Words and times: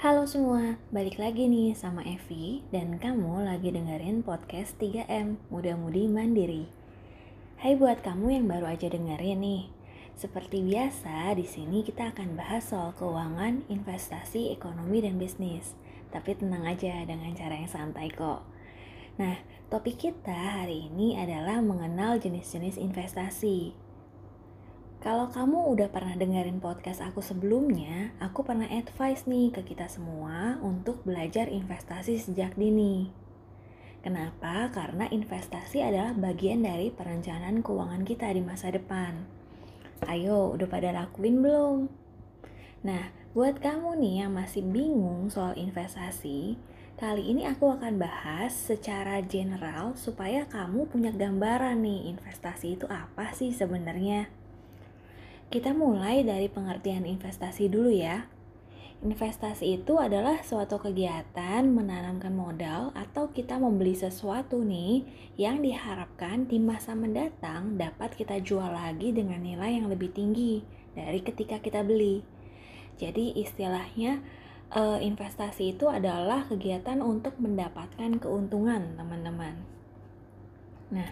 Halo 0.00 0.24
semua, 0.24 0.80
balik 0.88 1.20
lagi 1.20 1.44
nih 1.44 1.76
sama 1.76 2.00
Evi 2.00 2.64
dan 2.72 2.96
kamu 2.96 3.44
lagi 3.44 3.68
dengerin 3.68 4.24
podcast 4.24 4.72
3M 4.80 5.36
Muda 5.52 5.76
Mudi 5.76 6.08
Mandiri. 6.08 6.64
Hai 7.60 7.76
buat 7.76 8.00
kamu 8.00 8.32
yang 8.32 8.48
baru 8.48 8.72
aja 8.72 8.88
dengerin 8.88 9.44
nih. 9.44 9.68
Seperti 10.16 10.64
biasa, 10.64 11.36
di 11.36 11.44
sini 11.44 11.84
kita 11.84 12.16
akan 12.16 12.32
bahas 12.32 12.72
soal 12.72 12.96
keuangan, 12.96 13.68
investasi, 13.68 14.56
ekonomi, 14.56 15.04
dan 15.04 15.20
bisnis. 15.20 15.76
Tapi 16.08 16.32
tenang 16.32 16.64
aja 16.64 17.04
dengan 17.04 17.36
cara 17.36 17.60
yang 17.60 17.68
santai 17.68 18.08
kok. 18.08 18.40
Nah, 19.20 19.36
topik 19.68 20.00
kita 20.00 20.64
hari 20.64 20.88
ini 20.88 21.20
adalah 21.20 21.60
mengenal 21.60 22.16
jenis-jenis 22.16 22.80
investasi. 22.80 23.76
Kalau 25.00 25.32
kamu 25.32 25.72
udah 25.72 25.88
pernah 25.88 26.12
dengerin 26.12 26.60
podcast 26.60 27.00
aku 27.00 27.24
sebelumnya, 27.24 28.12
aku 28.20 28.44
pernah 28.44 28.68
advice 28.68 29.24
nih 29.24 29.48
ke 29.48 29.64
kita 29.64 29.88
semua 29.88 30.60
untuk 30.60 31.08
belajar 31.08 31.48
investasi 31.48 32.20
sejak 32.20 32.52
dini. 32.60 33.08
Kenapa? 34.04 34.68
Karena 34.68 35.08
investasi 35.08 35.80
adalah 35.80 36.12
bagian 36.12 36.60
dari 36.68 36.92
perencanaan 36.92 37.64
keuangan 37.64 38.04
kita 38.04 38.28
di 38.28 38.44
masa 38.44 38.68
depan. 38.68 39.24
Ayo, 40.04 40.52
udah 40.52 40.68
pada 40.68 40.92
lakuin 40.92 41.40
belum? 41.40 41.88
Nah, 42.84 43.08
buat 43.32 43.56
kamu 43.56 43.96
nih 44.04 44.14
yang 44.28 44.36
masih 44.36 44.68
bingung 44.68 45.32
soal 45.32 45.56
investasi, 45.56 46.60
kali 47.00 47.24
ini 47.24 47.48
aku 47.48 47.72
akan 47.72 47.96
bahas 47.96 48.52
secara 48.52 49.24
general 49.24 49.96
supaya 49.96 50.44
kamu 50.44 50.92
punya 50.92 51.08
gambaran 51.08 51.80
nih 51.80 52.12
investasi 52.12 52.76
itu 52.76 52.84
apa 52.84 53.32
sih 53.32 53.48
sebenarnya. 53.48 54.39
Kita 55.50 55.74
mulai 55.74 56.22
dari 56.22 56.46
pengertian 56.46 57.02
investasi 57.02 57.66
dulu 57.66 57.90
ya. 57.90 58.30
Investasi 59.02 59.82
itu 59.82 59.98
adalah 59.98 60.46
suatu 60.46 60.78
kegiatan 60.78 61.66
menanamkan 61.66 62.30
modal 62.30 62.94
atau 62.94 63.34
kita 63.34 63.58
membeli 63.58 63.98
sesuatu 63.98 64.62
nih 64.62 65.02
yang 65.34 65.58
diharapkan 65.58 66.46
di 66.46 66.62
masa 66.62 66.94
mendatang 66.94 67.74
dapat 67.74 68.14
kita 68.14 68.38
jual 68.38 68.70
lagi 68.70 69.10
dengan 69.10 69.42
nilai 69.42 69.82
yang 69.82 69.90
lebih 69.90 70.14
tinggi 70.14 70.62
dari 70.94 71.18
ketika 71.18 71.58
kita 71.58 71.82
beli. 71.82 72.22
Jadi 73.02 73.34
istilahnya 73.34 74.22
eh, 74.70 74.98
investasi 75.02 75.74
itu 75.74 75.90
adalah 75.90 76.46
kegiatan 76.46 77.02
untuk 77.02 77.34
mendapatkan 77.42 78.22
keuntungan, 78.22 78.94
teman-teman. 78.94 79.66
Nah, 80.94 81.10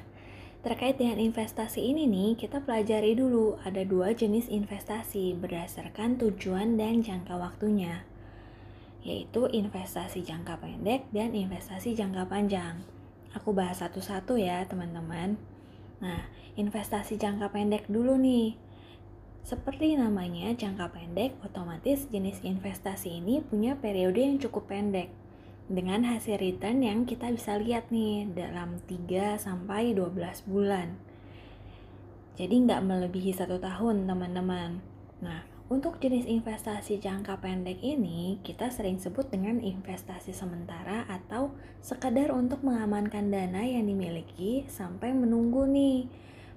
Terkait 0.59 0.99
dengan 0.99 1.23
investasi 1.23 1.79
ini 1.79 2.11
nih, 2.11 2.35
kita 2.35 2.59
pelajari 2.67 3.15
dulu 3.15 3.55
ada 3.63 3.87
dua 3.87 4.11
jenis 4.11 4.51
investasi 4.51 5.39
berdasarkan 5.39 6.19
tujuan 6.19 6.75
dan 6.75 6.99
jangka 6.99 7.39
waktunya, 7.39 8.03
yaitu 9.07 9.47
investasi 9.47 10.27
jangka 10.27 10.59
pendek 10.59 11.07
dan 11.15 11.31
investasi 11.31 11.95
jangka 11.95 12.27
panjang. 12.27 12.83
Aku 13.39 13.55
bahas 13.55 13.79
satu-satu 13.79 14.35
ya 14.35 14.67
teman-teman. 14.67 15.39
Nah, 16.03 16.27
investasi 16.59 17.23
jangka 17.23 17.55
pendek 17.55 17.87
dulu 17.87 18.19
nih. 18.19 18.59
Seperti 19.47 19.95
namanya 19.95 20.59
jangka 20.59 20.91
pendek, 20.91 21.39
otomatis 21.47 22.11
jenis 22.11 22.43
investasi 22.43 23.23
ini 23.23 23.47
punya 23.47 23.79
periode 23.79 24.19
yang 24.19 24.43
cukup 24.43 24.67
pendek 24.67 25.18
dengan 25.69 26.09
hasil 26.09 26.41
return 26.41 26.81
yang 26.81 27.05
kita 27.05 27.29
bisa 27.29 27.61
lihat 27.61 27.93
nih 27.93 28.25
dalam 28.33 28.81
3 28.89 29.37
sampai 29.37 29.93
12 29.93 30.49
bulan. 30.49 30.97
Jadi 32.41 32.55
nggak 32.65 32.89
melebihi 32.89 33.37
satu 33.37 33.61
tahun 33.61 34.09
teman-teman. 34.09 34.81
Nah, 35.21 35.45
untuk 35.69 36.01
jenis 36.01 36.25
investasi 36.25 36.97
jangka 36.97 37.45
pendek 37.45 37.85
ini 37.85 38.41
kita 38.41 38.73
sering 38.73 38.97
sebut 38.97 39.29
dengan 39.29 39.61
investasi 39.61 40.33
sementara 40.33 41.05
atau 41.05 41.53
sekedar 41.85 42.33
untuk 42.33 42.65
mengamankan 42.65 43.29
dana 43.29 43.61
yang 43.61 43.85
dimiliki 43.85 44.65
sampai 44.73 45.13
menunggu 45.13 45.69
nih 45.69 46.09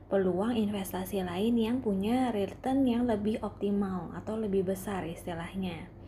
peluang 0.08 0.56
investasi 0.56 1.28
lain 1.28 1.60
yang 1.60 1.84
punya 1.84 2.32
return 2.32 2.88
yang 2.88 3.04
lebih 3.04 3.44
optimal 3.44 4.16
atau 4.16 4.40
lebih 4.40 4.72
besar 4.72 5.04
istilahnya. 5.04 6.01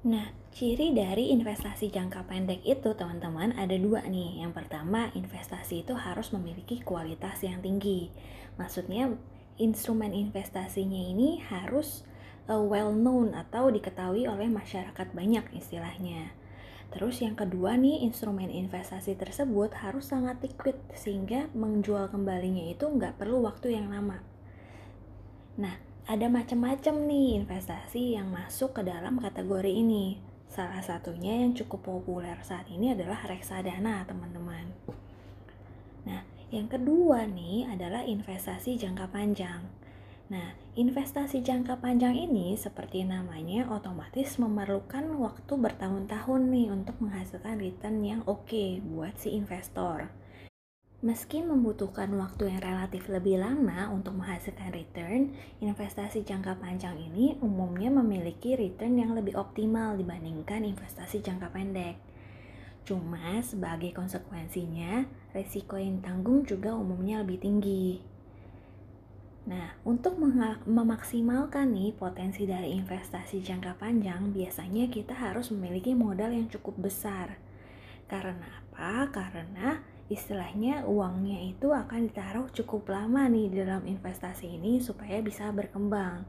Nah, 0.00 0.32
ciri 0.48 0.96
dari 0.96 1.28
investasi 1.28 1.92
jangka 1.92 2.24
pendek 2.24 2.64
itu 2.64 2.96
teman-teman 2.96 3.52
ada 3.52 3.76
dua 3.76 4.00
nih. 4.08 4.40
Yang 4.40 4.64
pertama, 4.64 5.12
investasi 5.12 5.84
itu 5.84 5.92
harus 5.92 6.32
memiliki 6.32 6.80
kualitas 6.80 7.44
yang 7.44 7.60
tinggi. 7.60 8.08
Maksudnya, 8.56 9.12
instrumen 9.60 10.16
investasinya 10.16 10.96
ini 10.96 11.44
harus 11.44 12.08
uh, 12.48 12.64
well 12.64 12.96
known 12.96 13.36
atau 13.36 13.68
diketahui 13.68 14.24
oleh 14.24 14.48
masyarakat 14.48 15.12
banyak 15.12 15.44
istilahnya. 15.52 16.32
Terus 16.90 17.20
yang 17.20 17.36
kedua 17.36 17.76
nih, 17.76 18.00
instrumen 18.00 18.48
investasi 18.48 19.20
tersebut 19.20 19.84
harus 19.84 20.08
sangat 20.08 20.40
liquid 20.40 20.80
sehingga 20.96 21.52
menjual 21.52 22.08
kembalinya 22.08 22.72
itu 22.72 22.88
nggak 22.88 23.20
perlu 23.20 23.44
waktu 23.44 23.76
yang 23.76 23.92
lama. 23.92 24.24
Nah, 25.60 25.89
ada 26.10 26.26
macam-macam 26.26 27.06
nih 27.06 27.38
investasi 27.38 28.18
yang 28.18 28.34
masuk 28.34 28.74
ke 28.74 28.82
dalam 28.82 29.22
kategori 29.22 29.70
ini. 29.70 30.18
Salah 30.50 30.82
satunya 30.82 31.38
yang 31.46 31.54
cukup 31.54 31.86
populer 31.86 32.34
saat 32.42 32.66
ini 32.66 32.90
adalah 32.90 33.22
reksadana, 33.30 34.02
teman-teman. 34.10 34.74
Nah, 36.10 36.26
yang 36.50 36.66
kedua 36.66 37.30
nih 37.30 37.70
adalah 37.70 38.02
investasi 38.02 38.74
jangka 38.74 39.06
panjang. 39.14 39.62
Nah, 40.34 40.50
investasi 40.74 41.46
jangka 41.46 41.78
panjang 41.78 42.18
ini 42.18 42.58
seperti 42.58 43.06
namanya 43.06 43.70
otomatis 43.70 44.34
memerlukan 44.42 45.14
waktu 45.14 45.52
bertahun-tahun 45.54 46.42
nih 46.50 46.74
untuk 46.74 46.98
menghasilkan 46.98 47.62
return 47.62 48.02
yang 48.02 48.26
oke 48.26 48.50
okay 48.50 48.82
buat 48.82 49.14
si 49.14 49.38
investor. 49.38 50.10
Meski 51.00 51.40
membutuhkan 51.40 52.12
waktu 52.12 52.52
yang 52.52 52.60
relatif 52.60 53.08
lebih 53.08 53.40
lama 53.40 53.88
untuk 53.88 54.20
menghasilkan 54.20 54.68
return, 54.68 55.32
investasi 55.64 56.28
jangka 56.28 56.60
panjang 56.60 56.92
ini 57.00 57.40
umumnya 57.40 57.88
memiliki 57.88 58.52
return 58.52 59.00
yang 59.00 59.16
lebih 59.16 59.32
optimal 59.32 59.96
dibandingkan 59.96 60.60
investasi 60.60 61.24
jangka 61.24 61.56
pendek. 61.56 61.96
Cuma 62.84 63.40
sebagai 63.40 63.96
konsekuensinya, 63.96 65.08
resiko 65.32 65.80
yang 65.80 66.04
tanggung 66.04 66.44
juga 66.44 66.76
umumnya 66.76 67.24
lebih 67.24 67.48
tinggi. 67.48 68.04
Nah, 69.48 69.80
untuk 69.88 70.20
memaksimalkan 70.68 71.72
nih 71.72 71.96
potensi 71.96 72.44
dari 72.44 72.76
investasi 72.76 73.40
jangka 73.40 73.80
panjang, 73.80 74.36
biasanya 74.36 74.92
kita 74.92 75.16
harus 75.16 75.48
memiliki 75.48 75.96
modal 75.96 76.28
yang 76.28 76.52
cukup 76.52 76.76
besar. 76.76 77.40
Karena 78.04 78.44
apa? 78.60 79.08
Karena 79.08 79.80
istilahnya 80.10 80.82
uangnya 80.90 81.38
itu 81.46 81.70
akan 81.70 82.10
ditaruh 82.10 82.50
cukup 82.50 82.90
lama 82.90 83.30
nih 83.30 83.46
dalam 83.54 83.86
investasi 83.86 84.58
ini 84.58 84.82
supaya 84.82 85.22
bisa 85.22 85.46
berkembang. 85.54 86.26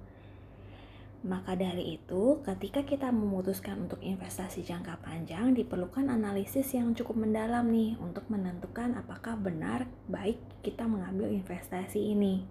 Maka 1.22 1.54
dari 1.54 2.02
itu, 2.02 2.42
ketika 2.42 2.82
kita 2.82 3.14
memutuskan 3.14 3.86
untuk 3.86 4.02
investasi 4.02 4.66
jangka 4.66 5.02
panjang, 5.06 5.54
diperlukan 5.54 6.10
analisis 6.10 6.74
yang 6.74 6.98
cukup 6.98 7.26
mendalam 7.26 7.70
nih 7.70 7.94
untuk 8.02 8.26
menentukan 8.30 8.98
apakah 8.98 9.38
benar 9.38 9.86
baik 10.10 10.42
kita 10.66 10.86
mengambil 10.86 11.30
investasi 11.30 12.18
ini. 12.18 12.42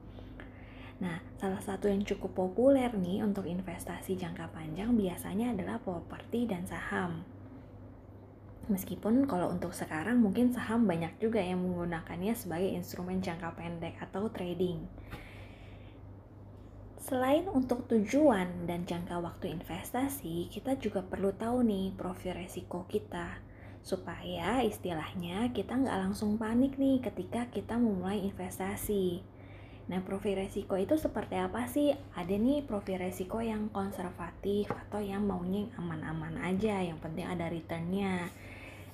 Nah, 1.02 1.18
salah 1.40 1.58
satu 1.58 1.90
yang 1.90 2.06
cukup 2.06 2.46
populer 2.46 2.94
nih 2.94 3.26
untuk 3.26 3.46
investasi 3.46 4.14
jangka 4.14 4.54
panjang 4.54 4.94
biasanya 4.94 5.56
adalah 5.56 5.82
properti 5.82 6.46
dan 6.46 6.62
saham. 6.68 7.26
Meskipun 8.70 9.26
kalau 9.26 9.50
untuk 9.50 9.74
sekarang 9.74 10.22
mungkin 10.22 10.54
saham 10.54 10.86
banyak 10.86 11.18
juga 11.18 11.42
yang 11.42 11.58
menggunakannya 11.58 12.38
sebagai 12.38 12.70
instrumen 12.70 13.18
jangka 13.18 13.58
pendek 13.58 13.98
atau 13.98 14.30
trading. 14.30 14.86
Selain 17.02 17.50
untuk 17.50 17.90
tujuan 17.90 18.70
dan 18.70 18.86
jangka 18.86 19.18
waktu 19.18 19.58
investasi, 19.58 20.46
kita 20.54 20.78
juga 20.78 21.02
perlu 21.02 21.34
tahu 21.34 21.66
nih 21.66 21.98
profil 21.98 22.38
resiko 22.38 22.86
kita 22.86 23.42
supaya 23.82 24.62
istilahnya 24.62 25.50
kita 25.50 25.74
nggak 25.74 26.06
langsung 26.06 26.38
panik 26.38 26.78
nih 26.78 27.02
ketika 27.02 27.50
kita 27.50 27.74
memulai 27.74 28.22
investasi. 28.22 29.26
Nah, 29.90 29.98
profil 30.06 30.46
resiko 30.46 30.78
itu 30.78 30.94
seperti 30.94 31.34
apa 31.34 31.66
sih? 31.66 31.90
Ada 32.14 32.38
nih 32.38 32.62
profil 32.62 33.02
resiko 33.02 33.42
yang 33.42 33.66
konservatif 33.74 34.70
atau 34.70 35.02
yang 35.02 35.26
maunya 35.26 35.66
aman-aman 35.74 36.38
aja, 36.46 36.78
yang 36.78 37.02
penting 37.02 37.26
ada 37.26 37.50
returnnya 37.50 38.30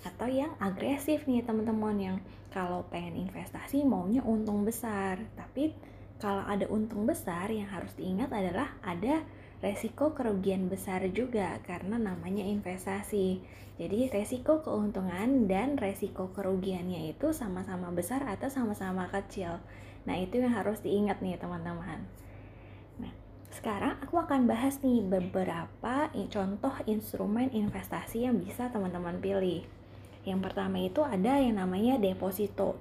atau 0.06 0.30
yang 0.30 0.54
agresif 0.62 1.26
nih 1.26 1.42
teman-teman 1.42 1.96
yang 1.98 2.16
kalau 2.54 2.86
pengen 2.88 3.26
investasi 3.26 3.82
maunya 3.82 4.22
untung 4.22 4.62
besar. 4.62 5.18
Tapi 5.34 5.74
kalau 6.16 6.46
ada 6.46 6.64
untung 6.72 7.04
besar 7.04 7.52
yang 7.52 7.68
harus 7.68 7.92
diingat 7.98 8.32
adalah 8.32 8.72
ada 8.80 9.20
resiko 9.60 10.16
kerugian 10.16 10.70
besar 10.70 11.04
juga 11.12 11.60
karena 11.66 12.00
namanya 12.00 12.44
investasi. 12.46 13.42
Jadi 13.76 14.08
resiko 14.08 14.64
keuntungan 14.64 15.44
dan 15.44 15.76
resiko 15.76 16.32
kerugiannya 16.32 17.12
itu 17.12 17.36
sama-sama 17.36 17.92
besar 17.92 18.24
atau 18.24 18.48
sama-sama 18.48 19.04
kecil. 19.12 19.60
Nah 20.08 20.16
itu 20.16 20.40
yang 20.40 20.56
harus 20.56 20.80
diingat 20.80 21.20
nih 21.20 21.36
teman-teman. 21.36 22.08
Nah 22.96 23.12
Sekarang 23.52 24.00
aku 24.00 24.20
akan 24.20 24.48
bahas 24.48 24.80
nih 24.80 25.04
beberapa 25.04 26.08
contoh 26.12 26.72
instrumen 26.88 27.52
investasi 27.52 28.24
yang 28.24 28.40
bisa 28.40 28.72
teman-teman 28.72 29.20
pilih. 29.20 29.64
Yang 30.26 30.50
pertama 30.50 30.82
itu 30.82 31.06
ada 31.06 31.38
yang 31.38 31.62
namanya 31.62 32.02
deposito. 32.02 32.74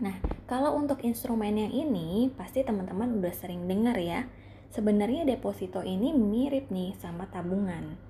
Nah, 0.00 0.16
kalau 0.48 0.72
untuk 0.80 1.04
instrumen 1.04 1.60
yang 1.60 1.72
ini 1.76 2.32
pasti 2.32 2.64
teman-teman 2.64 3.20
udah 3.20 3.34
sering 3.36 3.68
dengar 3.68 4.00
ya. 4.00 4.24
Sebenarnya 4.72 5.28
deposito 5.28 5.84
ini 5.84 6.16
mirip 6.16 6.72
nih 6.72 6.96
sama 6.96 7.28
tabungan. 7.28 8.00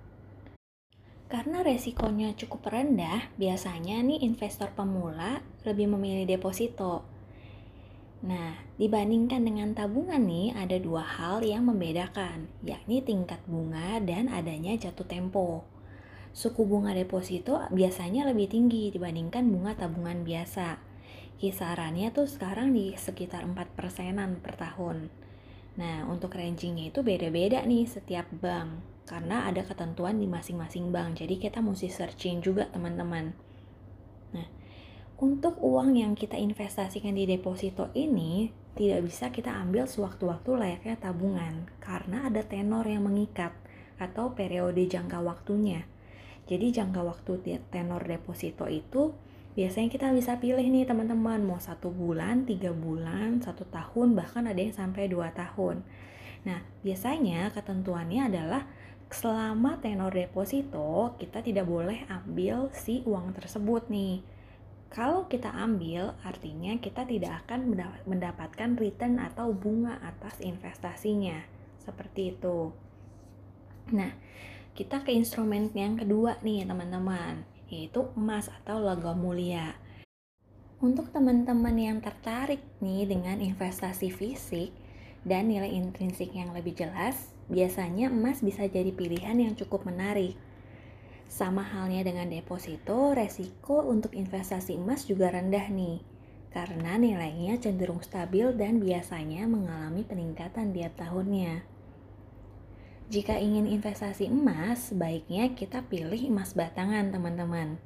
Karena 1.26 1.62
resikonya 1.62 2.34
cukup 2.38 2.70
rendah, 2.70 3.34
biasanya 3.38 4.02
nih 4.02 4.22
investor 4.22 4.70
pemula 4.74 5.42
lebih 5.66 5.90
memilih 5.90 6.26
deposito. 6.26 7.06
Nah, 8.20 8.52
dibandingkan 8.76 9.40
dengan 9.40 9.72
tabungan 9.72 10.20
nih, 10.20 10.52
ada 10.52 10.76
dua 10.76 11.00
hal 11.00 11.40
yang 11.40 11.64
membedakan, 11.64 12.52
yakni 12.60 13.00
tingkat 13.00 13.40
bunga 13.48 13.96
dan 14.04 14.28
adanya 14.28 14.76
jatuh 14.76 15.08
tempo. 15.08 15.64
Suku 16.30 16.62
bunga 16.62 16.94
deposito 16.94 17.58
biasanya 17.74 18.26
lebih 18.30 18.46
tinggi 18.46 18.94
dibandingkan 18.94 19.50
bunga 19.50 19.74
tabungan 19.74 20.22
biasa. 20.22 20.78
Kisarannya 21.40 22.12
tuh 22.14 22.28
sekarang 22.30 22.70
di 22.76 22.94
sekitar 22.94 23.42
4 23.48 23.56
persenan 23.74 24.38
per 24.38 24.54
tahun. 24.54 25.10
Nah, 25.80 26.04
untuk 26.06 26.36
rangingnya 26.36 26.92
itu 26.92 27.00
beda-beda 27.00 27.64
nih 27.64 27.88
setiap 27.88 28.28
bank, 28.44 28.84
karena 29.08 29.48
ada 29.48 29.64
ketentuan 29.64 30.20
di 30.20 30.28
masing-masing 30.28 30.92
bank. 30.92 31.24
Jadi 31.24 31.40
kita 31.40 31.64
mesti 31.64 31.88
searching 31.88 32.44
juga 32.44 32.68
teman-teman. 32.68 33.32
Nah, 34.36 34.46
untuk 35.18 35.58
uang 35.64 35.96
yang 35.96 36.12
kita 36.12 36.36
investasikan 36.36 37.16
di 37.16 37.24
deposito 37.24 37.88
ini 37.96 38.52
tidak 38.78 39.00
bisa 39.08 39.32
kita 39.34 39.50
ambil 39.50 39.88
sewaktu-waktu 39.88 40.50
layaknya 40.54 40.96
tabungan 41.00 41.66
karena 41.82 42.30
ada 42.30 42.46
tenor 42.46 42.86
yang 42.86 43.02
mengikat 43.08 43.50
atau 43.98 44.36
periode 44.36 44.84
jangka 44.86 45.18
waktunya. 45.24 45.88
Jadi 46.50 46.74
jangka 46.74 47.06
waktu 47.06 47.62
tenor 47.70 48.02
deposito 48.02 48.66
itu 48.66 49.14
biasanya 49.54 49.86
kita 49.86 50.10
bisa 50.10 50.42
pilih 50.42 50.66
nih 50.66 50.82
teman-teman 50.82 51.46
mau 51.46 51.62
satu 51.62 51.94
bulan, 51.94 52.42
tiga 52.42 52.74
bulan, 52.74 53.38
satu 53.38 53.62
tahun, 53.70 54.18
bahkan 54.18 54.50
ada 54.50 54.58
yang 54.58 54.74
sampai 54.74 55.06
dua 55.06 55.30
tahun. 55.30 55.86
Nah 56.42 56.58
biasanya 56.82 57.54
ketentuannya 57.54 58.26
adalah 58.26 58.66
selama 59.10 59.78
tenor 59.78 60.10
deposito 60.10 61.14
kita 61.22 61.42
tidak 61.46 61.70
boleh 61.70 62.02
ambil 62.10 62.70
si 62.74 63.02
uang 63.06 63.34
tersebut 63.34 63.86
nih 63.90 64.22
kalau 64.90 65.30
kita 65.30 65.54
ambil, 65.54 66.18
artinya 66.26 66.74
kita 66.82 67.06
tidak 67.06 67.46
akan 67.46 67.78
mendapatkan 68.10 68.74
return 68.74 69.22
atau 69.22 69.54
bunga 69.54 70.02
atas 70.02 70.42
investasinya. 70.42 71.46
Seperti 71.78 72.34
itu. 72.34 72.74
Nah, 73.94 74.10
kita 74.74 75.02
ke 75.02 75.10
instrumen 75.14 75.70
yang 75.74 75.98
kedua 75.98 76.38
nih, 76.40 76.66
teman-teman, 76.66 77.42
yaitu 77.70 78.06
emas 78.14 78.50
atau 78.62 78.78
logam 78.78 79.18
mulia. 79.18 79.74
Untuk 80.80 81.12
teman-teman 81.12 81.76
yang 81.76 81.98
tertarik 82.00 82.64
nih 82.80 83.04
dengan 83.04 83.36
investasi 83.38 84.08
fisik 84.08 84.72
dan 85.28 85.52
nilai 85.52 85.68
intrinsik 85.68 86.32
yang 86.32 86.56
lebih 86.56 86.72
jelas, 86.72 87.30
biasanya 87.52 88.08
emas 88.08 88.40
bisa 88.40 88.64
jadi 88.64 88.88
pilihan 88.94 89.36
yang 89.36 89.52
cukup 89.58 89.84
menarik 89.84 90.38
sama 91.30 91.62
halnya 91.62 92.02
dengan 92.02 92.26
deposito, 92.26 93.14
resiko 93.14 93.86
untuk 93.86 94.18
investasi 94.18 94.74
emas 94.74 95.06
juga 95.06 95.30
rendah 95.30 95.70
nih, 95.70 96.02
karena 96.50 96.98
nilainya 96.98 97.54
cenderung 97.62 98.02
stabil 98.02 98.50
dan 98.58 98.82
biasanya 98.82 99.46
mengalami 99.46 100.02
peningkatan 100.02 100.74
tiap 100.74 100.98
tahunnya. 100.98 101.69
Jika 103.10 103.34
ingin 103.42 103.66
investasi 103.66 104.30
emas, 104.30 104.94
sebaiknya 104.94 105.50
kita 105.58 105.82
pilih 105.90 106.30
emas 106.30 106.54
batangan, 106.54 107.10
teman-teman. 107.10 107.82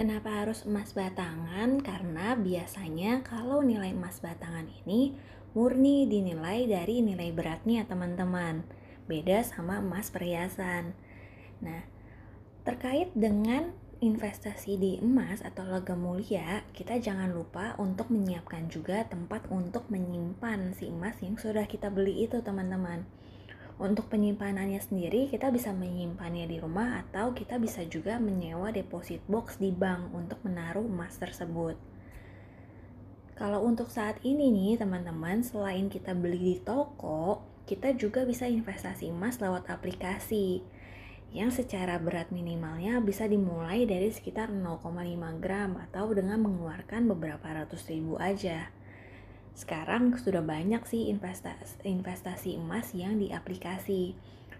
Kenapa 0.00 0.40
harus 0.40 0.64
emas 0.64 0.96
batangan? 0.96 1.84
Karena 1.84 2.32
biasanya 2.32 3.20
kalau 3.20 3.60
nilai 3.60 3.92
emas 3.92 4.24
batangan 4.24 4.64
ini 4.80 5.12
murni 5.52 6.08
dinilai 6.08 6.64
dari 6.64 7.04
nilai 7.04 7.36
beratnya, 7.36 7.84
teman-teman. 7.84 8.64
Beda 9.04 9.44
sama 9.44 9.84
emas 9.84 10.08
perhiasan. 10.08 10.96
Nah, 11.60 11.84
Terkait 12.64 13.12
dengan 13.12 13.76
investasi 14.00 14.80
di 14.80 14.96
emas 15.04 15.44
atau 15.44 15.68
logam 15.68 16.00
mulia, 16.00 16.64
kita 16.72 16.96
jangan 16.96 17.28
lupa 17.28 17.76
untuk 17.76 18.08
menyiapkan 18.08 18.72
juga 18.72 19.04
tempat 19.04 19.44
untuk 19.52 19.84
menyimpan 19.92 20.72
si 20.72 20.88
emas 20.88 21.20
yang 21.20 21.36
sudah 21.36 21.68
kita 21.68 21.92
beli 21.92 22.24
itu, 22.24 22.40
teman-teman. 22.40 23.04
Untuk 23.74 24.06
penyimpanannya 24.06 24.78
sendiri, 24.78 25.26
kita 25.26 25.50
bisa 25.50 25.74
menyimpannya 25.74 26.46
di 26.46 26.62
rumah 26.62 27.02
atau 27.02 27.34
kita 27.34 27.58
bisa 27.58 27.82
juga 27.82 28.22
menyewa 28.22 28.70
deposit 28.70 29.18
box 29.26 29.58
di 29.58 29.74
bank 29.74 30.14
untuk 30.14 30.38
menaruh 30.46 30.86
emas 30.86 31.18
tersebut. 31.18 31.74
Kalau 33.34 33.66
untuk 33.66 33.90
saat 33.90 34.22
ini 34.22 34.54
nih, 34.54 34.78
teman-teman, 34.78 35.42
selain 35.42 35.90
kita 35.90 36.14
beli 36.14 36.54
di 36.54 36.56
toko, 36.62 37.42
kita 37.66 37.90
juga 37.98 38.22
bisa 38.22 38.46
investasi 38.46 39.10
emas 39.10 39.42
lewat 39.42 39.66
aplikasi 39.66 40.62
yang 41.34 41.50
secara 41.50 41.98
berat 41.98 42.30
minimalnya 42.30 43.02
bisa 43.02 43.26
dimulai 43.26 43.90
dari 43.90 44.14
sekitar 44.14 44.54
0,5 44.54 45.42
gram 45.42 45.74
atau 45.82 46.14
dengan 46.14 46.38
mengeluarkan 46.46 47.10
beberapa 47.10 47.42
ratus 47.42 47.90
ribu 47.90 48.14
aja. 48.22 48.70
Sekarang 49.54 50.12
sudah 50.18 50.42
banyak 50.42 50.82
sih 50.84 51.08
investasi, 51.08 51.86
investasi 51.86 52.58
emas 52.58 52.90
yang 52.92 53.22
di 53.22 53.30
aplikasi. 53.30 54.18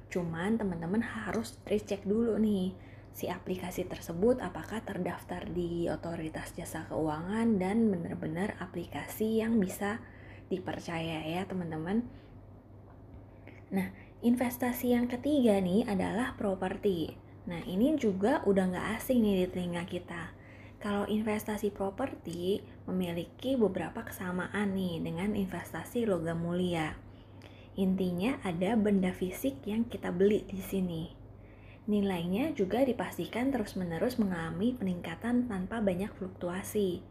Cuman 0.08 0.56
teman-teman 0.56 1.02
harus 1.02 1.58
recheck 1.66 2.06
dulu 2.06 2.38
nih 2.38 2.72
si 3.14 3.30
aplikasi 3.30 3.86
tersebut 3.86 4.42
apakah 4.42 4.82
terdaftar 4.82 5.46
di 5.46 5.86
otoritas 5.86 6.50
jasa 6.54 6.86
keuangan 6.90 7.62
dan 7.62 7.90
benar-benar 7.90 8.58
aplikasi 8.58 9.38
yang 9.38 9.58
bisa 9.62 10.02
dipercaya 10.50 11.22
ya 11.22 11.46
teman-teman. 11.46 12.06
Nah, 13.74 13.90
Investasi 14.24 14.96
yang 14.96 15.04
ketiga 15.04 15.60
nih 15.60 15.84
adalah 15.84 16.32
properti. 16.32 17.12
Nah 17.44 17.60
ini 17.68 17.92
juga 18.00 18.40
udah 18.48 18.72
nggak 18.72 18.88
asing 18.96 19.20
nih 19.20 19.44
di 19.44 19.46
telinga 19.52 19.84
kita. 19.84 20.32
Kalau 20.80 21.04
investasi 21.04 21.68
properti 21.68 22.64
memiliki 22.84 23.56
beberapa 23.56 24.04
kesamaan 24.04 24.76
nih 24.76 25.00
dengan 25.00 25.32
investasi 25.32 26.04
logam 26.04 26.44
mulia. 26.44 26.96
Intinya 27.74 28.38
ada 28.46 28.78
benda 28.78 29.10
fisik 29.10 29.64
yang 29.66 29.88
kita 29.88 30.14
beli 30.14 30.46
di 30.46 30.62
sini. 30.62 31.04
Nilainya 31.84 32.56
juga 32.56 32.80
dipastikan 32.80 33.52
terus-menerus 33.52 34.16
mengalami 34.16 34.72
peningkatan 34.72 35.50
tanpa 35.50 35.84
banyak 35.84 36.08
fluktuasi. 36.16 37.04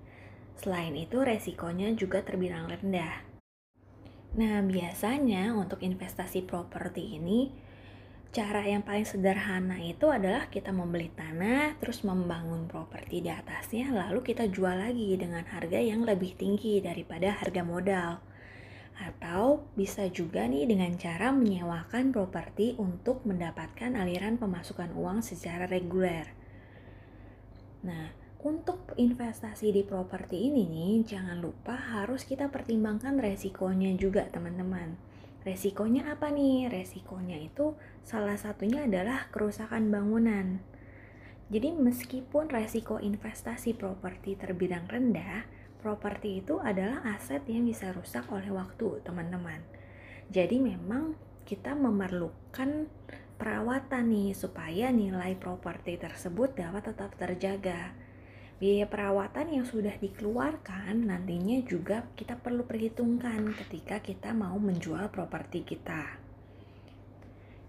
Selain 0.58 0.98
itu, 0.98 1.22
resikonya 1.22 1.94
juga 1.94 2.26
terbilang 2.26 2.66
rendah. 2.66 3.22
Nah, 4.34 4.66
biasanya 4.66 5.54
untuk 5.54 5.86
investasi 5.86 6.42
properti 6.50 7.22
ini 7.22 7.54
cara 8.34 8.66
yang 8.66 8.82
paling 8.82 9.06
sederhana 9.06 9.78
itu 9.78 10.10
adalah 10.10 10.50
kita 10.50 10.74
membeli 10.74 11.14
tanah, 11.14 11.78
terus 11.78 12.02
membangun 12.02 12.66
properti 12.66 13.22
di 13.22 13.30
atasnya, 13.30 13.94
lalu 13.94 14.26
kita 14.26 14.50
jual 14.50 14.74
lagi 14.74 15.14
dengan 15.14 15.46
harga 15.46 15.78
yang 15.78 16.02
lebih 16.02 16.34
tinggi 16.34 16.82
daripada 16.82 17.38
harga 17.38 17.62
modal. 17.62 18.26
Atau 18.98 19.70
bisa 19.78 20.10
juga 20.10 20.50
nih 20.50 20.66
dengan 20.66 20.98
cara 20.98 21.30
menyewakan 21.30 22.10
properti 22.10 22.74
untuk 22.82 23.22
mendapatkan 23.22 23.94
aliran 23.94 24.42
pemasukan 24.42 24.98
uang 24.98 25.22
secara 25.22 25.70
reguler. 25.70 26.34
Nah, 27.86 28.18
untuk 28.42 28.98
investasi 28.98 29.70
di 29.70 29.86
properti 29.86 30.50
ini 30.50 30.66
nih, 30.66 30.94
jangan 31.06 31.38
lupa 31.38 31.78
harus 31.78 32.26
kita 32.26 32.50
pertimbangkan 32.50 33.22
resikonya 33.22 33.94
juga 33.94 34.26
teman-teman. 34.34 35.13
Resikonya 35.44 36.16
apa 36.16 36.32
nih? 36.32 36.72
Resikonya 36.72 37.36
itu 37.36 37.76
salah 38.00 38.40
satunya 38.40 38.88
adalah 38.88 39.28
kerusakan 39.28 39.92
bangunan. 39.92 40.64
Jadi 41.52 41.76
meskipun 41.76 42.48
resiko 42.48 42.98
investasi 43.04 43.76
properti 43.76 44.40
terbilang 44.40 44.88
rendah, 44.88 45.44
properti 45.84 46.40
itu 46.40 46.64
adalah 46.64 47.04
aset 47.12 47.44
yang 47.52 47.68
bisa 47.68 47.92
rusak 47.92 48.24
oleh 48.32 48.48
waktu, 48.56 49.04
teman-teman. 49.04 49.60
Jadi 50.32 50.64
memang 50.64 51.20
kita 51.44 51.76
memerlukan 51.76 52.88
perawatan 53.36 54.08
nih 54.08 54.32
supaya 54.32 54.96
nilai 54.96 55.36
properti 55.36 56.00
tersebut 56.00 56.56
dapat 56.56 56.96
tetap 56.96 57.12
terjaga 57.20 57.92
biaya 58.64 58.88
perawatan 58.88 59.60
yang 59.60 59.68
sudah 59.68 59.92
dikeluarkan 60.00 61.12
nantinya 61.12 61.60
juga 61.68 62.08
kita 62.16 62.40
perlu 62.40 62.64
perhitungkan 62.64 63.52
ketika 63.60 64.00
kita 64.00 64.32
mau 64.32 64.56
menjual 64.56 65.12
properti 65.12 65.68
kita. 65.68 66.16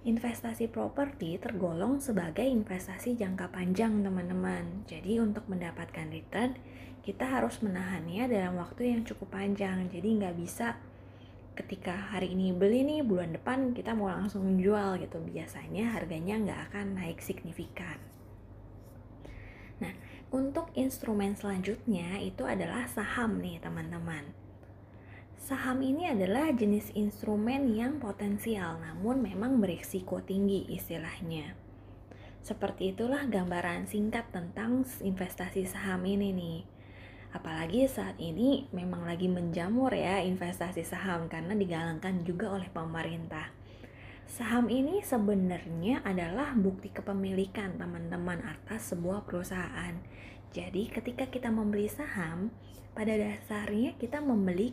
Investasi 0.06 0.70
properti 0.70 1.34
tergolong 1.42 1.98
sebagai 1.98 2.46
investasi 2.46 3.18
jangka 3.18 3.50
panjang, 3.50 4.06
teman-teman. 4.06 4.86
Jadi, 4.86 5.18
untuk 5.18 5.50
mendapatkan 5.50 6.06
return, 6.14 6.54
kita 7.02 7.26
harus 7.26 7.58
menahannya 7.58 8.30
dalam 8.30 8.54
waktu 8.62 8.94
yang 8.94 9.02
cukup 9.02 9.34
panjang. 9.34 9.90
Jadi, 9.90 10.08
nggak 10.22 10.38
bisa 10.38 10.78
ketika 11.58 12.14
hari 12.14 12.38
ini 12.38 12.54
beli 12.54 12.86
nih 12.86 13.02
bulan 13.02 13.34
depan 13.34 13.74
kita 13.74 13.98
mau 13.98 14.14
langsung 14.14 14.46
menjual 14.46 15.02
gitu 15.02 15.22
biasanya 15.22 15.94
harganya 15.94 16.34
nggak 16.42 16.60
akan 16.70 16.98
naik 16.98 17.22
signifikan 17.22 17.94
untuk 20.34 20.74
instrumen 20.74 21.38
selanjutnya 21.38 22.18
itu 22.18 22.42
adalah 22.42 22.90
saham 22.90 23.38
nih 23.38 23.62
teman-teman 23.62 24.34
Saham 25.44 25.84
ini 25.84 26.08
adalah 26.08 26.56
jenis 26.56 26.88
instrumen 26.96 27.76
yang 27.76 28.00
potensial 28.00 28.80
namun 28.80 29.20
memang 29.20 29.60
berisiko 29.60 30.24
tinggi 30.24 30.64
istilahnya. 30.72 31.52
Seperti 32.40 32.96
itulah 32.96 33.28
gambaran 33.28 33.84
singkat 33.84 34.24
tentang 34.32 34.88
investasi 35.04 35.68
saham 35.68 36.00
ini 36.08 36.32
nih. 36.32 36.60
Apalagi 37.36 37.84
saat 37.84 38.16
ini 38.16 38.72
memang 38.72 39.04
lagi 39.04 39.28
menjamur 39.28 39.92
ya 39.92 40.24
investasi 40.24 40.80
saham 40.80 41.28
karena 41.28 41.52
digalangkan 41.52 42.24
juga 42.24 42.48
oleh 42.48 42.72
pemerintah. 42.72 43.52
Saham 44.24 44.72
ini 44.72 45.04
sebenarnya 45.04 46.00
adalah 46.00 46.56
bukti 46.56 46.88
kepemilikan 46.88 47.76
teman-teman 47.76 48.40
atas 48.40 48.96
sebuah 48.96 49.28
perusahaan. 49.28 49.94
Jadi 50.54 50.88
ketika 50.88 51.28
kita 51.28 51.52
membeli 51.52 51.90
saham, 51.90 52.48
pada 52.94 53.10
dasarnya 53.10 53.98
kita 53.98 54.22
membeli 54.22 54.72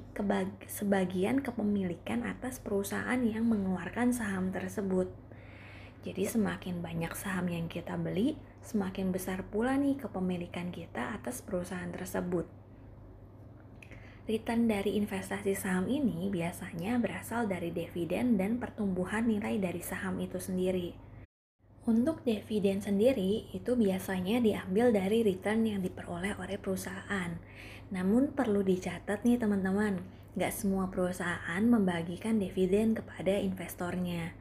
sebagian 0.69 1.41
kepemilikan 1.41 2.21
atas 2.21 2.61
perusahaan 2.61 3.17
yang 3.25 3.49
mengeluarkan 3.49 4.13
saham 4.13 4.53
tersebut. 4.53 5.09
Jadi 6.01 6.25
semakin 6.29 6.81
banyak 6.85 7.13
saham 7.17 7.49
yang 7.49 7.65
kita 7.65 7.97
beli, 7.97 8.37
semakin 8.61 9.09
besar 9.09 9.45
pula 9.45 9.73
nih 9.77 9.97
kepemilikan 9.97 10.69
kita 10.69 11.17
atas 11.17 11.41
perusahaan 11.41 11.89
tersebut. 11.89 12.60
Return 14.29 14.69
dari 14.69 15.01
investasi 15.01 15.57
saham 15.57 15.89
ini 15.89 16.29
biasanya 16.29 17.01
berasal 17.01 17.49
dari 17.49 17.73
dividen 17.73 18.37
dan 18.37 18.61
pertumbuhan 18.61 19.25
nilai 19.25 19.57
dari 19.57 19.81
saham 19.81 20.21
itu 20.21 20.37
sendiri. 20.37 20.93
Untuk 21.89 22.21
dividen 22.21 22.85
sendiri 22.85 23.49
itu 23.49 23.73
biasanya 23.73 24.37
diambil 24.37 24.93
dari 24.93 25.25
return 25.25 25.65
yang 25.65 25.81
diperoleh 25.81 26.37
oleh 26.37 26.61
perusahaan. 26.61 27.41
Namun 27.89 28.37
perlu 28.37 28.61
dicatat 28.61 29.25
nih 29.25 29.41
teman-teman, 29.41 29.97
gak 30.37 30.53
semua 30.53 30.93
perusahaan 30.93 31.63
membagikan 31.65 32.37
dividen 32.37 32.93
kepada 32.93 33.41
investornya 33.41 34.37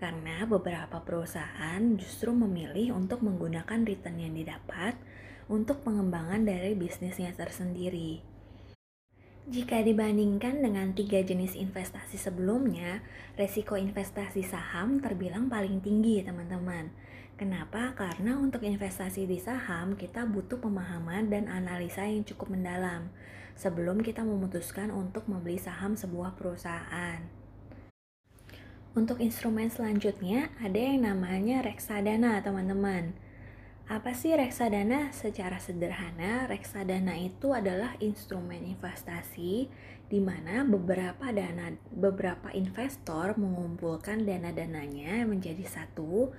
karena 0.00 0.48
beberapa 0.48 1.04
perusahaan 1.04 1.80
justru 2.00 2.32
memilih 2.32 2.96
untuk 2.96 3.20
menggunakan 3.20 3.84
return 3.84 4.16
yang 4.16 4.32
didapat 4.32 4.96
untuk 5.46 5.84
pengembangan 5.84 6.42
dari 6.48 6.72
bisnisnya 6.72 7.36
tersendiri. 7.36 8.29
Jika 9.48 9.80
dibandingkan 9.80 10.60
dengan 10.60 10.92
tiga 10.92 11.24
jenis 11.24 11.56
investasi 11.56 12.20
sebelumnya, 12.20 13.00
resiko 13.40 13.80
investasi 13.80 14.44
saham 14.44 15.00
terbilang 15.00 15.48
paling 15.48 15.80
tinggi, 15.80 16.20
teman-teman. 16.20 16.92
Kenapa? 17.40 17.96
Karena 17.96 18.36
untuk 18.36 18.60
investasi 18.68 19.24
di 19.24 19.40
saham, 19.40 19.96
kita 19.96 20.28
butuh 20.28 20.60
pemahaman 20.60 21.32
dan 21.32 21.48
analisa 21.48 22.04
yang 22.04 22.20
cukup 22.20 22.52
mendalam 22.52 23.08
sebelum 23.56 24.04
kita 24.04 24.20
memutuskan 24.20 24.92
untuk 24.92 25.24
membeli 25.24 25.56
saham 25.56 25.96
sebuah 25.96 26.36
perusahaan. 26.36 27.24
Untuk 28.92 29.24
instrumen 29.24 29.72
selanjutnya 29.72 30.52
ada 30.60 30.76
yang 30.76 31.08
namanya 31.08 31.64
reksadana 31.64 32.44
teman-teman. 32.44 33.16
Apa 33.90 34.14
sih 34.14 34.30
reksadana? 34.38 35.10
Secara 35.10 35.58
sederhana, 35.58 36.46
reksadana 36.46 37.18
itu 37.18 37.50
adalah 37.50 37.98
instrumen 37.98 38.62
investasi 38.62 39.66
di 40.06 40.18
mana 40.22 40.62
beberapa 40.62 41.34
dana 41.34 41.74
beberapa 41.90 42.54
investor 42.54 43.34
mengumpulkan 43.34 44.22
dana-dananya 44.22 45.26
menjadi 45.26 45.66
satu 45.66 46.30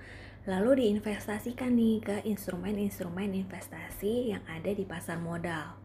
lalu 0.48 0.80
diinvestasikan 0.80 1.76
nih 1.76 2.00
ke 2.00 2.16
instrumen-instrumen 2.24 3.36
investasi 3.44 4.32
yang 4.32 4.40
ada 4.48 4.72
di 4.72 4.88
pasar 4.88 5.20
modal. 5.20 5.76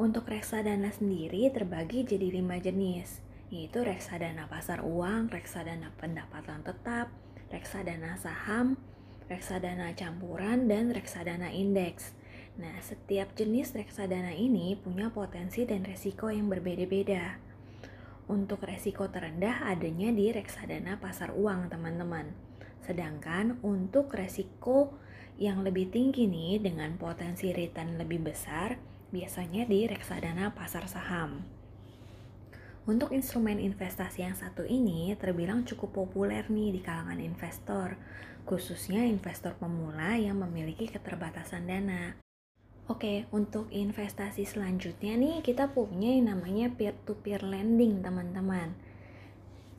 Untuk 0.00 0.24
reksadana 0.32 0.88
sendiri 0.96 1.44
terbagi 1.52 2.08
jadi 2.08 2.40
lima 2.40 2.56
jenis 2.56 3.20
yaitu 3.52 3.84
reksadana 3.84 4.48
pasar 4.48 4.80
uang, 4.80 5.28
reksadana 5.28 5.92
pendapatan 6.00 6.64
tetap, 6.64 7.12
reksadana 7.52 8.16
saham, 8.16 8.80
reksadana 9.28 9.96
campuran, 9.96 10.68
dan 10.68 10.92
reksadana 10.92 11.48
indeks. 11.54 12.12
Nah, 12.54 12.78
setiap 12.84 13.34
jenis 13.34 13.74
reksadana 13.74 14.36
ini 14.36 14.78
punya 14.78 15.10
potensi 15.10 15.66
dan 15.66 15.82
resiko 15.82 16.30
yang 16.30 16.46
berbeda-beda. 16.46 17.40
Untuk 18.30 18.64
resiko 18.64 19.10
terendah 19.10 19.68
adanya 19.68 20.08
di 20.14 20.32
reksadana 20.32 20.96
pasar 20.96 21.34
uang, 21.36 21.68
teman-teman. 21.68 22.32
Sedangkan 22.84 23.60
untuk 23.64 24.12
resiko 24.12 24.96
yang 25.40 25.66
lebih 25.66 25.90
tinggi 25.90 26.30
nih 26.30 26.62
dengan 26.62 26.94
potensi 26.94 27.50
return 27.50 27.98
lebih 27.98 28.22
besar, 28.22 28.78
biasanya 29.10 29.66
di 29.66 29.88
reksadana 29.90 30.54
pasar 30.54 30.86
saham. 30.86 31.53
Untuk 32.84 33.16
instrumen 33.16 33.56
investasi 33.64 34.28
yang 34.28 34.36
satu 34.36 34.68
ini 34.68 35.16
terbilang 35.16 35.64
cukup 35.64 36.04
populer 36.04 36.44
nih 36.52 36.68
di 36.76 36.80
kalangan 36.84 37.16
investor, 37.16 37.96
khususnya 38.44 39.08
investor 39.08 39.56
pemula 39.56 40.20
yang 40.20 40.36
memiliki 40.36 40.92
keterbatasan 40.92 41.64
dana. 41.64 42.12
Oke, 42.84 43.24
untuk 43.32 43.72
investasi 43.72 44.44
selanjutnya 44.44 45.16
nih 45.16 45.40
kita 45.40 45.72
punya 45.72 46.12
yang 46.12 46.36
namanya 46.36 46.68
peer-to-peer 46.76 47.40
lending, 47.40 48.04
teman-teman. 48.04 48.76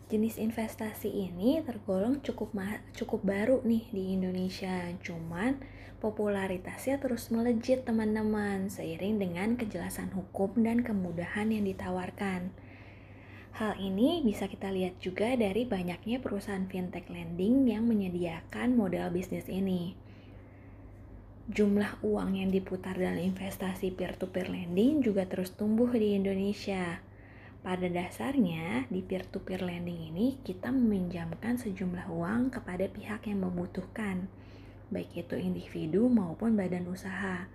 Jenis 0.09 0.41
investasi 0.41 1.13
ini 1.13 1.61
tergolong 1.61 2.25
cukup 2.25 2.57
cukup 2.97 3.21
baru 3.21 3.61
nih 3.61 3.85
di 3.93 4.17
Indonesia, 4.17 4.89
cuman 5.05 5.61
popularitasnya 6.01 6.97
terus 6.97 7.29
melejit 7.29 7.85
teman-teman 7.85 8.65
seiring 8.73 9.21
dengan 9.21 9.53
kejelasan 9.53 10.09
hukum 10.17 10.57
dan 10.65 10.81
kemudahan 10.81 11.53
yang 11.53 11.69
ditawarkan. 11.69 12.64
Hal 13.55 13.79
ini 13.79 14.19
bisa 14.19 14.51
kita 14.51 14.67
lihat 14.67 14.99
juga 14.99 15.31
dari 15.39 15.63
banyaknya 15.63 16.19
perusahaan 16.19 16.67
fintech 16.67 17.07
lending 17.07 17.71
yang 17.71 17.87
menyediakan 17.87 18.75
modal 18.75 19.07
bisnis 19.15 19.47
ini. 19.47 19.95
Jumlah 21.47 22.03
uang 22.03 22.35
yang 22.35 22.51
diputar 22.51 22.99
dalam 22.99 23.15
investasi 23.15 23.95
peer-to-peer 23.95 24.51
lending 24.51 25.07
juga 25.07 25.23
terus 25.23 25.55
tumbuh 25.55 25.87
di 25.87 26.19
Indonesia. 26.19 26.99
Pada 27.63 27.87
dasarnya, 27.87 28.91
di 28.91 28.99
peer-to-peer 28.99 29.63
lending 29.63 30.11
ini 30.11 30.35
kita 30.43 30.75
meminjamkan 30.75 31.55
sejumlah 31.55 32.11
uang 32.11 32.51
kepada 32.51 32.91
pihak 32.91 33.23
yang 33.23 33.39
membutuhkan, 33.39 34.27
baik 34.91 35.15
itu 35.15 35.39
individu 35.39 36.11
maupun 36.11 36.59
badan 36.59 36.91
usaha. 36.91 37.47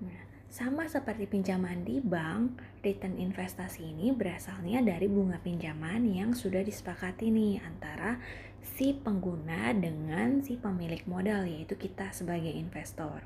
Nah, 0.00 0.20
sama 0.46 0.86
seperti 0.86 1.26
pinjaman 1.26 1.82
di 1.82 1.98
bank, 1.98 2.62
return 2.80 3.18
investasi 3.18 3.82
ini 3.82 4.14
berasalnya 4.14 4.80
dari 4.80 5.10
bunga 5.10 5.42
pinjaman 5.42 6.06
yang 6.06 6.32
sudah 6.32 6.62
disepakati 6.62 7.28
nih 7.28 7.60
antara 7.60 8.16
si 8.62 8.94
pengguna 8.94 9.74
dengan 9.74 10.42
si 10.42 10.58
pemilik 10.58 11.02
modal 11.06 11.46
yaitu 11.46 11.74
kita 11.78 12.10
sebagai 12.14 12.50
investor. 12.50 13.22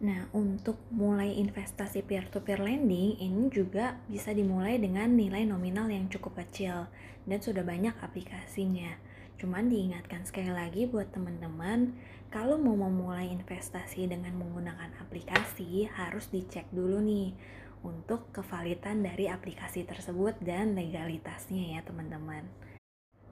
Nah, 0.00 0.32
untuk 0.32 0.80
mulai 0.88 1.36
investasi 1.36 2.00
peer-to-peer 2.08 2.56
lending 2.56 3.20
ini 3.20 3.52
juga 3.52 4.00
bisa 4.08 4.32
dimulai 4.32 4.80
dengan 4.80 5.12
nilai 5.12 5.44
nominal 5.44 5.92
yang 5.92 6.08
cukup 6.08 6.40
kecil 6.40 6.88
dan 7.28 7.38
sudah 7.44 7.60
banyak 7.60 7.92
aplikasinya. 8.00 8.96
Cuman 9.40 9.72
diingatkan 9.72 10.28
sekali 10.28 10.52
lagi 10.52 10.84
buat 10.84 11.16
teman-teman 11.16 11.96
kalau 12.28 12.60
mau 12.60 12.76
memulai 12.76 13.32
investasi 13.32 14.04
dengan 14.04 14.36
menggunakan 14.36 14.92
aplikasi, 15.00 15.88
harus 15.88 16.28
dicek 16.28 16.68
dulu 16.68 17.00
nih 17.00 17.32
untuk 17.80 18.28
kevalitan 18.36 19.00
dari 19.00 19.32
aplikasi 19.32 19.88
tersebut 19.88 20.36
dan 20.44 20.76
legalitasnya 20.76 21.72
ya 21.72 21.80
teman-teman. 21.80 22.44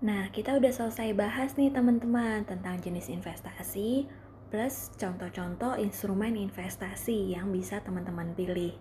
Nah, 0.01 0.33
kita 0.33 0.57
udah 0.57 0.73
selesai 0.73 1.13
bahas 1.13 1.61
nih 1.61 1.77
teman-teman 1.77 2.49
tentang 2.49 2.81
jenis 2.81 3.13
investasi 3.13 4.09
plus 4.49 4.89
contoh-contoh 4.97 5.77
instrumen 5.77 6.41
investasi 6.41 7.37
yang 7.37 7.53
bisa 7.53 7.85
teman-teman 7.85 8.33
pilih. 8.33 8.73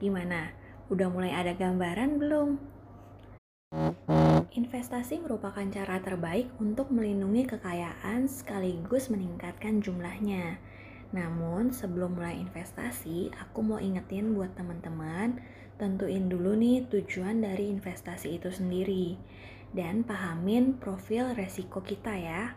Gimana? 0.00 0.56
Udah 0.88 1.12
mulai 1.12 1.36
ada 1.36 1.52
gambaran 1.52 2.16
belum? 2.16 2.56
Investasi 4.52 5.16
merupakan 5.16 5.64
cara 5.72 5.96
terbaik 6.04 6.52
untuk 6.60 6.92
melindungi 6.92 7.48
kekayaan 7.48 8.28
sekaligus 8.28 9.08
meningkatkan 9.08 9.80
jumlahnya. 9.80 10.60
Namun, 11.16 11.72
sebelum 11.72 12.20
mulai 12.20 12.36
investasi, 12.36 13.32
aku 13.32 13.64
mau 13.64 13.80
ingetin 13.80 14.36
buat 14.36 14.52
teman-teman, 14.52 15.40
tentuin 15.80 16.28
dulu 16.28 16.52
nih 16.52 16.84
tujuan 16.84 17.40
dari 17.40 17.72
investasi 17.72 18.36
itu 18.36 18.52
sendiri 18.52 19.16
dan 19.72 20.04
pahamin 20.04 20.76
profil 20.76 21.32
resiko 21.32 21.80
kita 21.80 22.12
ya. 22.12 22.52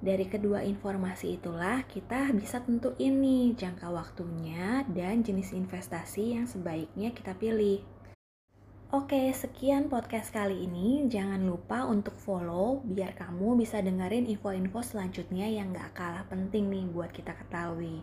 Dari 0.00 0.24
kedua 0.32 0.64
informasi 0.64 1.36
itulah 1.36 1.84
kita 1.84 2.32
bisa 2.32 2.64
tentuin 2.64 3.20
nih 3.20 3.52
jangka 3.52 3.92
waktunya 3.92 4.80
dan 4.88 5.20
jenis 5.20 5.52
investasi 5.52 6.40
yang 6.40 6.48
sebaiknya 6.48 7.12
kita 7.12 7.36
pilih. 7.36 7.97
Oke, 8.88 9.28
sekian 9.36 9.92
podcast 9.92 10.32
kali 10.32 10.64
ini. 10.64 11.04
Jangan 11.12 11.44
lupa 11.44 11.84
untuk 11.84 12.16
follow 12.16 12.80
biar 12.88 13.12
kamu 13.12 13.60
bisa 13.60 13.84
dengerin 13.84 14.24
info-info 14.24 14.80
selanjutnya 14.80 15.44
yang 15.44 15.76
gak 15.76 15.92
kalah 15.92 16.24
penting 16.32 16.72
nih 16.72 16.88
buat 16.88 17.12
kita 17.12 17.36
ketahui. 17.36 18.00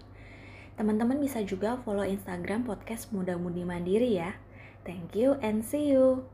Teman-teman 0.78 1.18
bisa 1.18 1.42
juga 1.42 1.82
follow 1.82 2.06
Instagram 2.06 2.70
podcast 2.70 3.10
Muda 3.10 3.34
Mudi 3.34 3.66
Mandiri 3.66 4.14
ya. 4.14 4.38
Thank 4.86 5.18
you 5.18 5.42
and 5.42 5.66
see 5.66 5.90
you. 5.90 6.30